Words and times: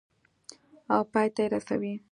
او 0.93 1.01
پای 1.11 1.27
ته 1.35 1.39
یې 1.43 1.51
رسوي. 1.53 1.93